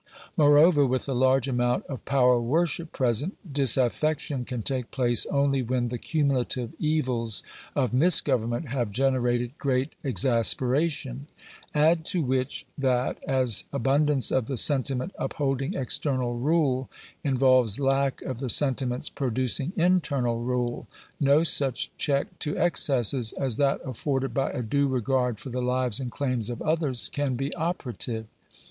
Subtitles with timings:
[0.35, 5.61] Moreover, with a large amount of power worship present, dis affection can take place only
[5.61, 7.43] when the cumulative evils
[7.75, 11.27] of mis government have generated great exasperation.
[11.75, 16.89] Add to which, that as abundance of the sentiment upholding external rule,
[17.23, 20.87] in volves lack of the sentiments producing internal rule,
[21.19, 25.99] no such check to excesses as that afforded by a due regard for the lives
[25.99, 28.25] and claims of others, can be operative.